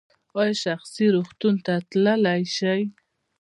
[0.39, 2.81] ایا شخصي روغتون ته تللی شئ؟